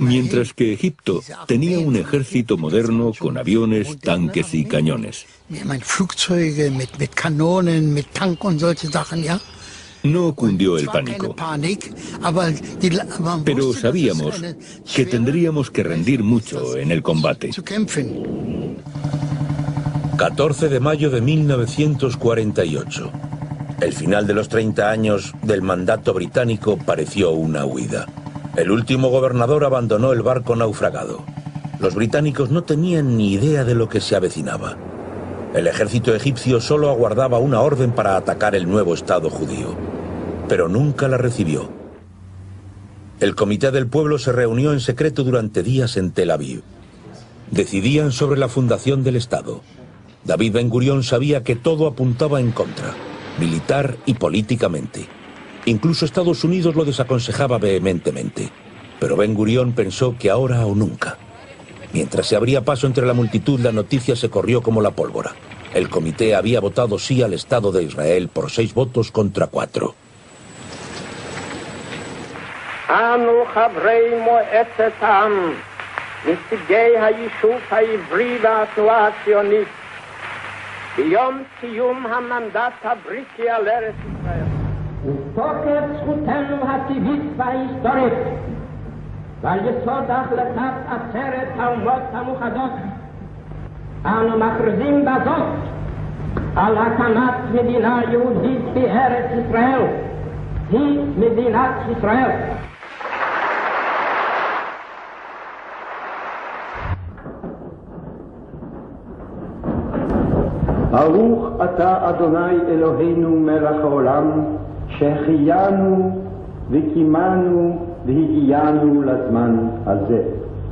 [0.00, 5.26] Mientras que Egipto tenía un ejército moderno con aviones, tanques y cañones.
[10.04, 11.34] No cundió el pánico.
[13.42, 14.42] Pero sabíamos
[14.94, 17.50] que tendríamos que rendir mucho en el combate.
[20.18, 23.12] 14 de mayo de 1948.
[23.80, 28.06] El final de los 30 años del mandato británico pareció una huida.
[28.56, 31.24] El último gobernador abandonó el barco naufragado.
[31.80, 34.76] Los británicos no tenían ni idea de lo que se avecinaba.
[35.54, 39.93] El ejército egipcio solo aguardaba una orden para atacar el nuevo Estado judío
[40.48, 41.70] pero nunca la recibió.
[43.20, 46.62] El Comité del Pueblo se reunió en secreto durante días en Tel Aviv.
[47.50, 49.62] Decidían sobre la fundación del Estado.
[50.24, 52.94] David Ben Gurión sabía que todo apuntaba en contra,
[53.38, 55.06] militar y políticamente.
[55.66, 58.50] Incluso Estados Unidos lo desaconsejaba vehementemente.
[59.00, 61.18] Pero Ben Gurión pensó que ahora o nunca.
[61.92, 65.34] Mientras se abría paso entre la multitud, la noticia se corrió como la pólvora.
[65.74, 69.94] El comité había votado sí al Estado de Israel por seis votos contra cuatro.
[72.90, 75.32] אנו חברי מועצת העם,
[76.28, 79.68] נציגי היישוב העברי והתנועה הציונית,
[80.96, 84.44] ביום סיום המנדט הבריטי על ארץ ישראל.
[85.04, 88.12] מתוקף זכותנו הטבעית וההיסטורית
[89.40, 92.72] ועל יסוד החלטת עצרת האומות המאוחדות,
[94.06, 95.74] אנו מכריזים בזאת
[96.56, 99.82] על הקמת מדינה יהודית בארץ ישראל,
[100.70, 102.30] היא מדינת ישראל.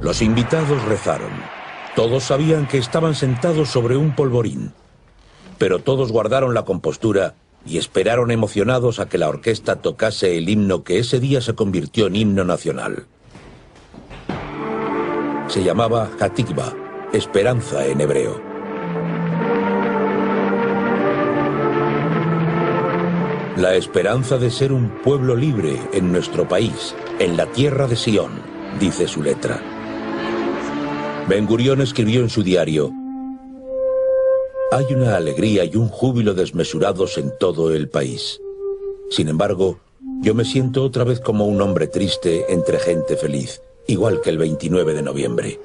[0.00, 1.30] Los invitados rezaron.
[1.96, 4.72] Todos sabían que estaban sentados sobre un polvorín.
[5.58, 7.34] Pero todos guardaron la compostura
[7.66, 12.06] y esperaron emocionados a que la orquesta tocase el himno que ese día se convirtió
[12.06, 13.06] en himno nacional.
[15.48, 16.72] Se llamaba Hatikva,
[17.12, 18.51] esperanza en hebreo.
[23.56, 28.30] La esperanza de ser un pueblo libre en nuestro país, en la tierra de Sión,
[28.80, 29.60] dice su letra.
[31.28, 32.90] Ben Gurión escribió en su diario,
[34.70, 38.40] hay una alegría y un júbilo desmesurados en todo el país.
[39.10, 39.80] Sin embargo,
[40.22, 44.38] yo me siento otra vez como un hombre triste entre gente feliz, igual que el
[44.38, 45.60] 29 de noviembre.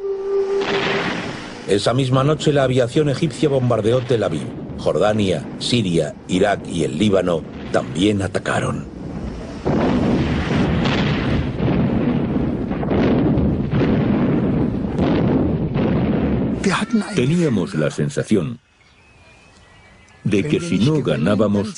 [1.69, 4.67] Esa misma noche la aviación egipcia bombardeó Tel Aviv.
[4.77, 7.41] Jordania, Siria, Irak y el Líbano
[7.78, 8.88] también atacaron.
[17.13, 18.59] Teníamos la sensación
[20.23, 21.75] de que si no ganábamos,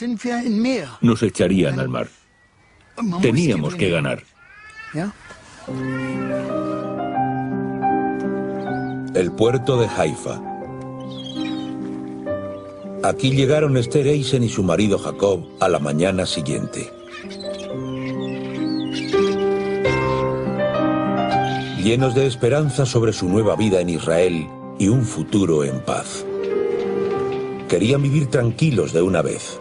[1.02, 2.08] nos echarían al mar.
[3.22, 4.24] Teníamos que ganar.
[9.14, 10.59] El puerto de Haifa.
[13.02, 16.92] Aquí llegaron Esther Eisen y su marido Jacob a la mañana siguiente.
[21.82, 26.26] Llenos de esperanza sobre su nueva vida en Israel y un futuro en paz.
[27.70, 29.60] Querían vivir tranquilos de una vez.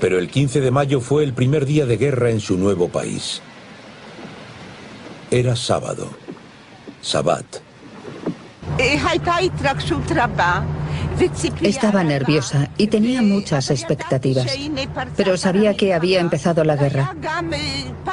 [0.00, 3.42] Pero el 15 de mayo fue el primer día de guerra en su nuevo país.
[5.30, 6.08] Era sábado.
[7.02, 7.44] Sabbat.
[11.62, 14.46] Estaba nerviosa y tenía muchas expectativas,
[15.16, 17.14] pero sabía que había empezado la guerra.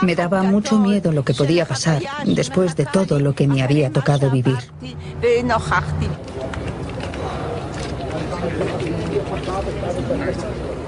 [0.02, 3.92] Me daba mucho miedo lo que podía pasar después de todo lo que me había
[3.92, 4.58] tocado vivir.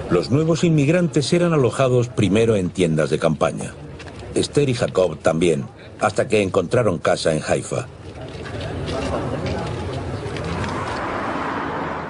[0.09, 3.74] Los nuevos inmigrantes eran alojados primero en tiendas de campaña.
[4.36, 5.65] Esther y Jacob también,
[5.99, 7.88] hasta que encontraron casa en Haifa.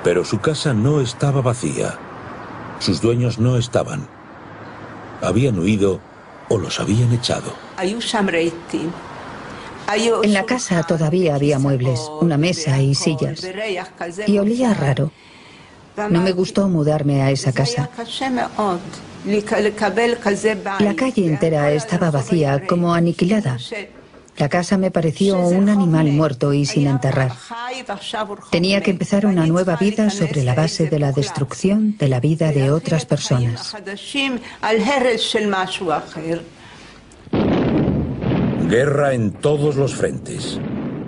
[0.04, 1.98] Pero su casa no estaba vacía.
[2.80, 4.08] Sus dueños no estaban.
[5.22, 6.00] Habían huido
[6.48, 7.54] o los habían echado.
[10.24, 13.46] En la casa todavía había muebles, una mesa y sillas.
[14.28, 15.12] Y olía raro.
[16.10, 17.90] No me gustó mudarme a esa casa.
[20.80, 23.58] La calle entera estaba vacía, como aniquilada.
[24.40, 27.34] La casa me pareció un animal muerto y sin enterrar.
[28.50, 32.54] Tenía que empezar una nueva vida sobre la base de la destrucción de la vida
[32.54, 33.76] de otras personas.
[38.70, 40.58] Guerra en todos los frentes.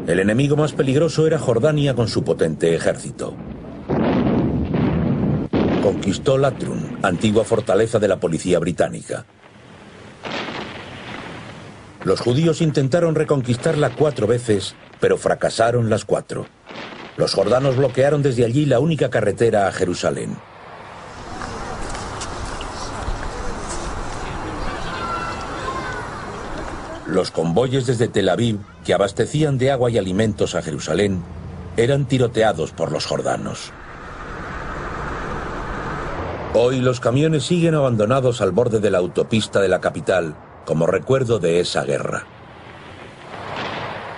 [0.07, 3.33] El enemigo más peligroso era Jordania con su potente ejército.
[5.81, 9.25] Conquistó Latrun, antigua fortaleza de la policía británica.
[12.03, 16.47] Los judíos intentaron reconquistarla cuatro veces, pero fracasaron las cuatro.
[17.15, 20.35] Los jordanos bloquearon desde allí la única carretera a Jerusalén.
[27.05, 31.21] Los convoyes desde Tel Aviv, que abastecían de agua y alimentos a Jerusalén,
[31.77, 33.71] eran tiroteados por los jordanos.
[36.53, 40.35] Hoy los camiones siguen abandonados al borde de la autopista de la capital,
[40.65, 42.25] como recuerdo de esa guerra.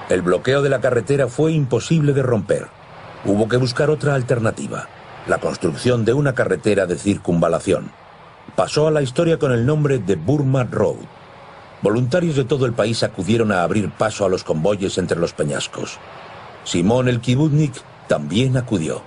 [0.09, 2.67] El bloqueo de la carretera fue imposible de romper.
[3.25, 4.87] Hubo que buscar otra alternativa,
[5.27, 7.91] la construcción de una carretera de circunvalación.
[8.55, 10.97] Pasó a la historia con el nombre de Burma Road.
[11.81, 15.97] Voluntarios de todo el país acudieron a abrir paso a los convoyes entre los peñascos.
[16.63, 17.73] Simón el Kibutnik
[18.07, 19.01] también acudió.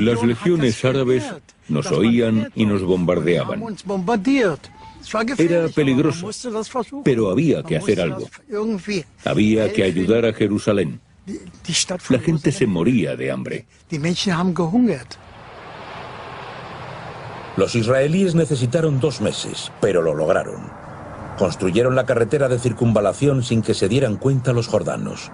[0.00, 1.24] Las legiones árabes
[1.68, 3.62] nos oían y nos bombardeaban.
[5.38, 6.30] Era peligroso,
[7.04, 8.28] pero había que hacer algo.
[9.24, 11.00] Había que ayudar a Jerusalén.
[12.08, 13.66] La gente se moría de hambre.
[17.56, 20.70] Los israelíes necesitaron dos meses, pero lo lograron.
[21.38, 25.30] Construyeron la carretera de circunvalación sin que se dieran cuenta los jordanos.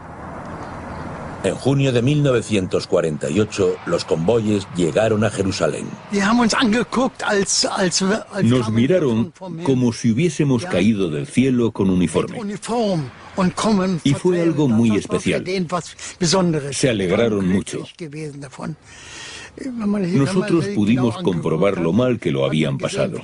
[1.45, 5.87] En junio de 1948, los convoyes llegaron a Jerusalén.
[8.43, 9.33] Nos miraron
[9.63, 12.41] como si hubiésemos caído del cielo con uniforme.
[14.05, 15.45] Y fue algo muy especial.
[16.71, 17.87] Se alegraron mucho.
[20.15, 23.21] Nosotros pudimos comprobar lo mal que lo habían pasado.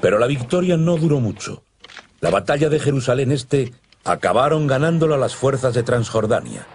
[0.00, 1.62] Pero la victoria no duró mucho.
[2.20, 3.72] La batalla de Jerusalén Este
[4.04, 6.66] acabaron ganándolo a las fuerzas de Transjordania.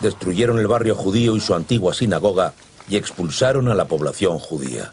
[0.00, 2.54] Destruyeron el barrio judío y su antigua sinagoga
[2.88, 4.92] y expulsaron a la población judía.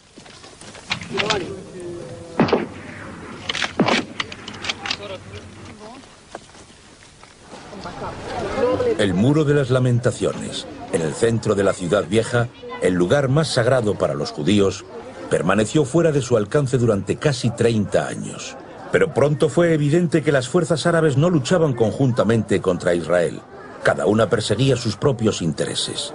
[8.97, 12.47] El muro de las lamentaciones, en el centro de la ciudad vieja,
[12.81, 14.85] el lugar más sagrado para los judíos,
[15.29, 18.57] permaneció fuera de su alcance durante casi 30 años.
[18.95, 23.41] Pero pronto fue evidente que las fuerzas árabes no luchaban conjuntamente contra Israel.
[23.83, 26.13] Cada una perseguía sus propios intereses.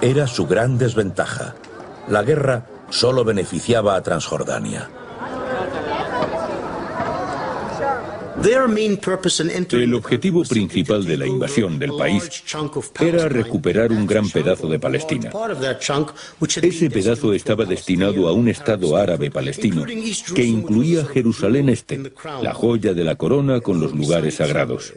[0.00, 1.54] Era su gran desventaja.
[2.08, 4.90] La guerra solo beneficiaba a Transjordania.
[9.70, 12.42] El objetivo principal de la invasión del país
[12.98, 15.30] era recuperar un gran pedazo de Palestina.
[16.60, 19.84] Ese pedazo estaba destinado a un Estado árabe palestino
[20.34, 22.12] que incluía Jerusalén Este,
[22.42, 24.92] la joya de la corona con los lugares sagrados.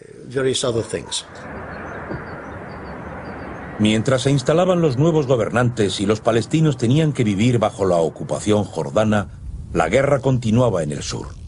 [3.78, 8.64] Mientras se instalaban los nuevos gobernantes y los palestinos tenían que vivir bajo la ocupación
[8.64, 9.30] jordana,
[9.72, 11.45] la guerra continuaba en el sur.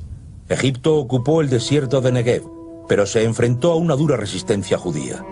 [0.49, 2.43] Egipto ocupó el desierto de Negev,
[2.87, 5.25] pero se enfrentó a una dura resistencia judía.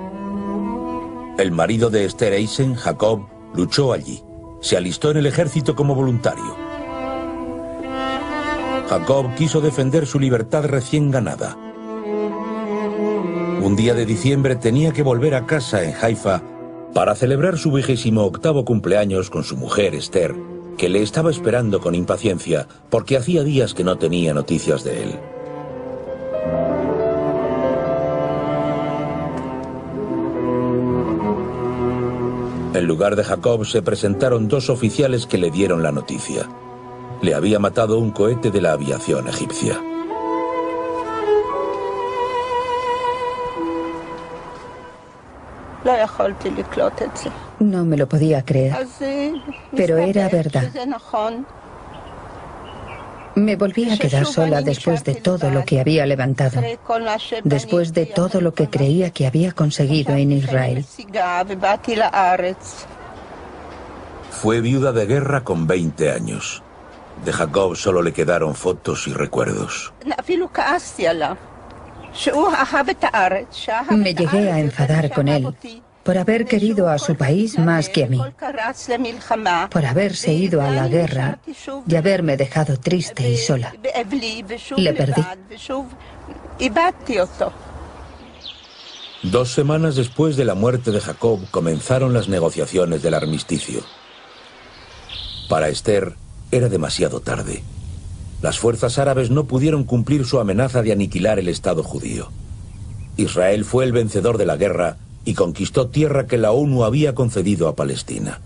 [1.38, 4.22] El marido de Esther Eisen, Jacob, luchó allí.
[4.60, 6.56] Se alistó en el ejército como voluntario.
[8.90, 11.58] Jacob quiso defender su libertad recién ganada.
[13.62, 16.42] Un día de diciembre tenía que volver a casa en Haifa
[16.94, 20.36] para celebrar su vigésimo octavo cumpleaños con su mujer Esther,
[20.78, 25.20] que le estaba esperando con impaciencia porque hacía días que no tenía noticias de él.
[32.74, 36.50] En lugar de Jacob se presentaron dos oficiales que le dieron la noticia.
[37.22, 39.80] Le había matado un cohete de la aviación egipcia.
[47.60, 48.76] No me lo podía creer,
[49.76, 50.70] pero era verdad.
[53.36, 56.62] Me volví a quedar sola después de todo lo que había levantado,
[57.44, 60.86] después de todo lo que creía que había conseguido en Israel.
[64.32, 66.64] Fue viuda de guerra con 20 años.
[67.24, 69.94] De Jacob solo le quedaron fotos y recuerdos.
[73.92, 75.56] Me llegué a enfadar con él
[76.06, 78.22] por haber querido a su país más que a mí,
[79.72, 81.40] por haberse ido a la guerra
[81.88, 83.74] y haberme dejado triste y sola.
[84.78, 85.24] Le perdí.
[89.24, 93.82] Dos semanas después de la muerte de Jacob comenzaron las negociaciones del armisticio.
[95.50, 96.14] Para Esther
[96.52, 97.64] era demasiado tarde.
[98.44, 102.30] Las fuerzas árabes no pudieron cumplir su amenaza de aniquilar el Estado judío.
[103.18, 107.68] Israel fue el vencedor de la guerra y conquistó tierra que la ONU había concedido
[107.68, 108.40] a Palestina.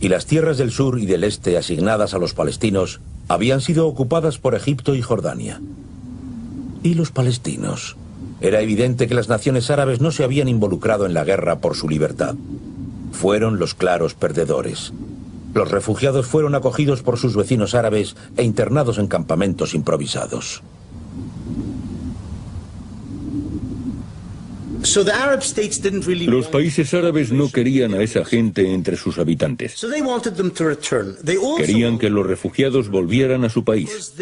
[0.00, 4.38] Y las tierras del sur y del este asignadas a los palestinos habían sido ocupadas
[4.38, 5.60] por Egipto y Jordania.
[6.82, 7.96] ¿Y los palestinos?
[8.40, 11.88] Era evidente que las naciones árabes no se habían involucrado en la guerra por su
[11.88, 12.34] libertad.
[13.12, 14.94] Fueron los claros perdedores.
[15.52, 20.62] Los refugiados fueron acogidos por sus vecinos árabes e internados en campamentos improvisados.
[24.82, 29.84] Los países árabes no querían a esa gente entre sus habitantes.
[31.58, 34.14] Querían que los refugiados volvieran a su país.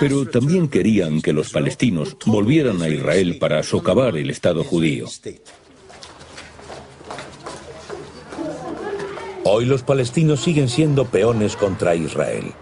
[0.00, 5.06] Pero también querían que los palestinos volvieran a Israel para socavar el Estado judío.
[9.44, 12.52] Hoy los palestinos siguen siendo peones contra Israel.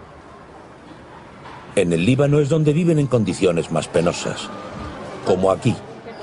[1.75, 4.49] En el Líbano es donde viven en condiciones más penosas,
[5.25, 5.73] como aquí,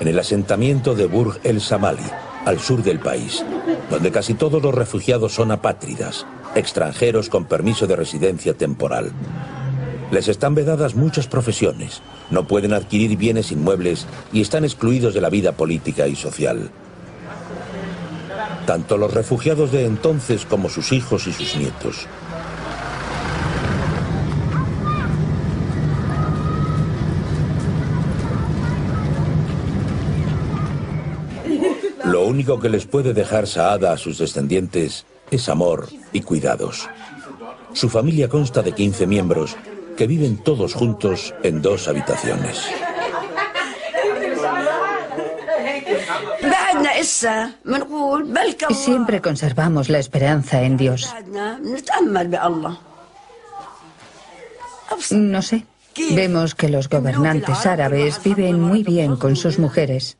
[0.01, 2.03] en el asentamiento de Burj el Samali,
[2.45, 3.45] al sur del país,
[3.91, 6.25] donde casi todos los refugiados son apátridas,
[6.55, 9.11] extranjeros con permiso de residencia temporal.
[10.09, 15.29] Les están vedadas muchas profesiones, no pueden adquirir bienes inmuebles y están excluidos de la
[15.29, 16.71] vida política y social.
[18.65, 22.07] Tanto los refugiados de entonces como sus hijos y sus nietos.
[32.31, 36.89] Único que les puede dejar Saada a sus descendientes es amor y cuidados.
[37.73, 39.55] Su familia consta de 15 miembros
[39.97, 42.65] que viven todos juntos en dos habitaciones.
[48.71, 51.13] Siempre conservamos la esperanza en Dios.
[55.11, 55.65] No sé.
[56.13, 60.17] Vemos que los gobernantes árabes viven muy bien con sus mujeres.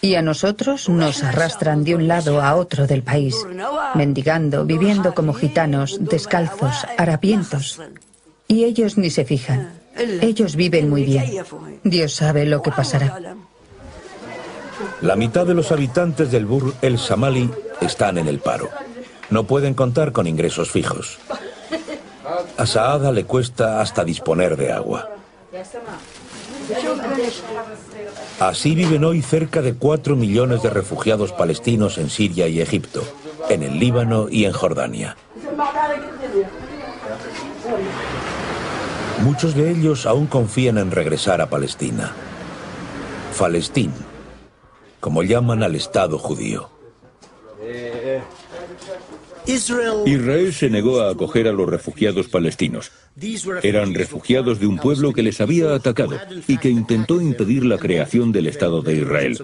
[0.00, 3.36] Y a nosotros nos arrastran de un lado a otro del país,
[3.94, 7.80] mendigando, viviendo como gitanos, descalzos, harapientos.
[8.48, 9.72] Y ellos ni se fijan.
[9.96, 11.44] Ellos viven muy bien.
[11.82, 13.36] Dios sabe lo que pasará.
[15.00, 17.50] La mitad de los habitantes del Bur el Samali
[17.80, 18.68] están en el paro.
[19.30, 21.18] No pueden contar con ingresos fijos.
[22.56, 25.08] A Saada le cuesta hasta disponer de agua.
[28.38, 33.02] Así viven hoy cerca de 4 millones de refugiados palestinos en Siria y Egipto,
[33.48, 35.16] en el Líbano y en Jordania.
[39.22, 42.12] Muchos de ellos aún confían en regresar a Palestina.
[43.32, 43.92] Falestín,
[45.00, 46.68] como llaman al Estado judío.
[49.46, 52.90] Israel se negó a acoger a los refugiados palestinos.
[53.62, 58.30] Eran refugiados de un pueblo que les había atacado y que intentó impedir la creación
[58.30, 59.38] del Estado de Israel.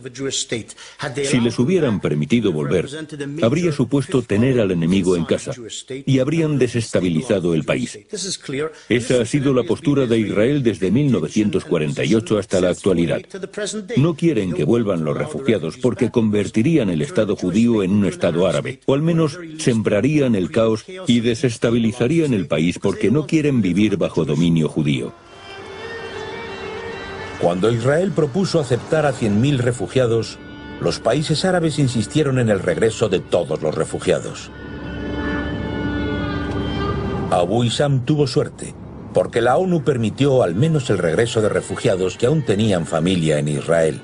[1.24, 2.88] Si les hubieran permitido volver,
[3.40, 5.54] habría supuesto tener al enemigo en casa
[6.04, 7.98] y habrían desestabilizado el país.
[8.90, 13.22] Esa ha sido la postura de Israel desde 1948 hasta la actualidad.
[13.96, 18.80] No quieren que vuelvan los refugiados porque convertirían el Estado judío en un Estado árabe,
[18.84, 19.38] o al menos
[19.92, 25.12] sembrarían el caos y desestabilizarían el país porque no quieren vivir bajo dominio judío.
[27.38, 30.38] Cuando Israel propuso aceptar a 100.000 refugiados,
[30.80, 34.50] los países árabes insistieron en el regreso de todos los refugiados.
[37.30, 38.74] Abu Isam tuvo suerte,
[39.12, 43.48] porque la ONU permitió al menos el regreso de refugiados que aún tenían familia en
[43.48, 44.00] Israel.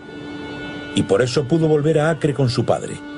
[0.94, 3.17] Y por eso pudo volver a Acre con su padre.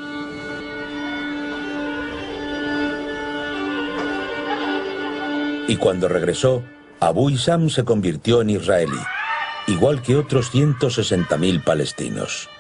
[5.71, 6.64] Y cuando regresó,
[6.99, 8.99] Abu Isam se convirtió en israelí,
[9.68, 12.51] igual que otros 160.000 palestinos.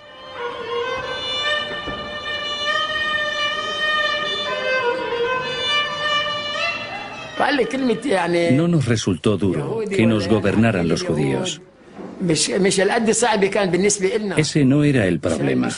[8.52, 11.60] No nos resultó duro que nos gobernaran los judíos.
[14.36, 15.68] Ese no era el problema.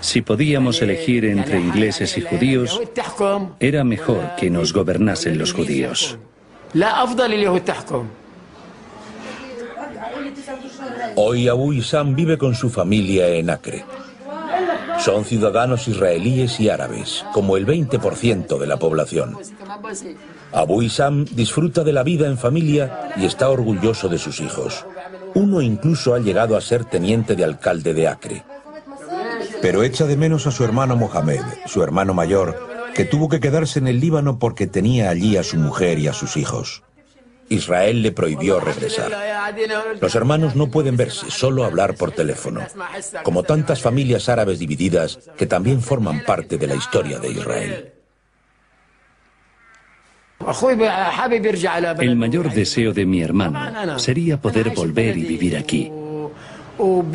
[0.00, 2.80] Si podíamos elegir entre ingleses y judíos,
[3.60, 6.18] era mejor que nos gobernasen los judíos.
[11.16, 13.84] Hoy Abu Isam vive con su familia en Acre.
[15.00, 19.36] Son ciudadanos israelíes y árabes, como el 20% de la población.
[20.52, 24.84] Abu Isam disfruta de la vida en familia y está orgulloso de sus hijos.
[25.34, 28.44] Uno incluso ha llegado a ser teniente de alcalde de Acre.
[29.62, 33.78] Pero echa de menos a su hermano Mohamed, su hermano mayor, que tuvo que quedarse
[33.78, 36.82] en el Líbano porque tenía allí a su mujer y a sus hijos.
[37.50, 39.10] Israel le prohibió regresar.
[40.00, 42.60] Los hermanos no pueden verse, solo hablar por teléfono,
[43.24, 47.92] como tantas familias árabes divididas que también forman parte de la historia de Israel.
[51.98, 55.92] El mayor deseo de mi hermano sería poder volver y vivir aquí.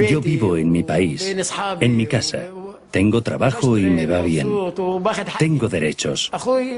[0.10, 1.36] Yo vivo en mi país,
[1.80, 2.44] en mi casa.
[2.92, 4.48] Tengo trabajo y me va bien.
[5.38, 6.32] Tengo derechos.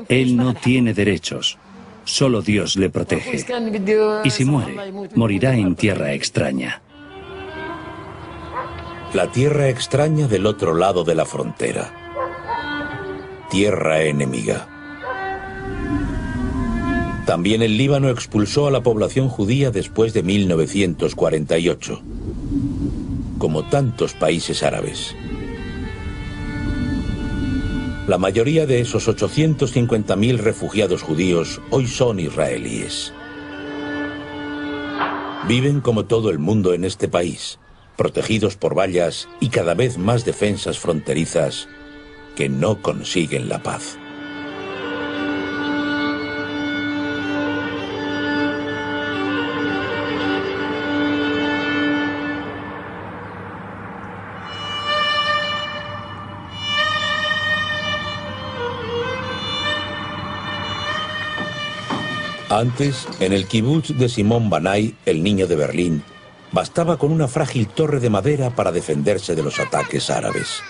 [0.10, 1.58] Él no tiene derechos.
[2.06, 3.46] Solo Dios le protege.
[4.24, 4.76] Y si muere,
[5.16, 6.82] morirá en tierra extraña.
[9.14, 11.94] La tierra extraña del otro lado de la frontera.
[13.50, 14.68] Tierra enemiga.
[17.26, 22.02] También el Líbano expulsó a la población judía después de 1948,
[23.38, 25.16] como tantos países árabes.
[28.08, 33.14] La mayoría de esos 850.000 refugiados judíos hoy son israelíes.
[35.48, 37.60] Viven como todo el mundo en este país,
[37.98, 41.68] protegidos por vallas y cada vez más defensas fronterizas
[42.36, 43.98] que no consiguen la paz.
[62.58, 66.02] Antes, en el kibutz de Simón Banay, el niño de Berlín,
[66.52, 70.64] bastaba con una frágil torre de madera para defenderse de los ataques árabes.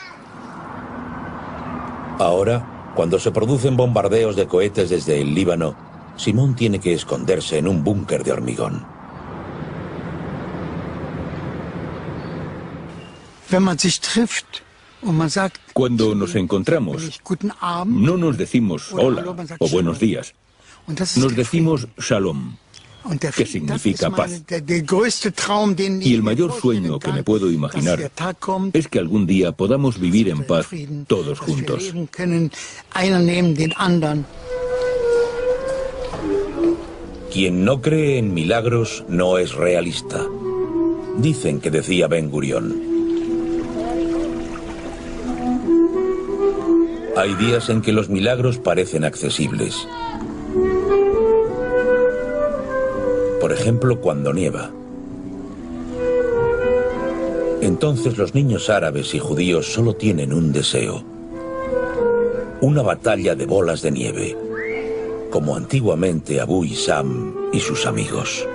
[2.20, 5.78] Ahora, cuando se producen bombardeos de cohetes desde el Líbano,
[6.18, 8.86] Simón tiene que esconderse en un búnker de hormigón.
[15.72, 17.22] Cuando nos encontramos,
[17.86, 19.24] no nos decimos hola
[19.60, 20.36] o buenos días.
[20.88, 22.56] Nos decimos shalom,
[23.36, 24.42] que significa paz.
[26.02, 28.12] Y el mayor sueño que me puedo imaginar
[28.72, 30.68] es que algún día podamos vivir en paz
[31.08, 31.94] todos juntos.
[37.32, 40.26] Quien no cree en milagros no es realista.
[41.18, 42.88] Dicen que decía Ben Gurión.
[47.18, 49.88] Hay días en que los milagros parecen accesibles.
[53.48, 54.72] Por ejemplo, cuando nieva.
[57.62, 61.02] Entonces los niños árabes y judíos solo tienen un deseo.
[62.60, 64.38] Una batalla de bolas de nieve,
[65.30, 68.45] como antiguamente Abu Isam y sus amigos.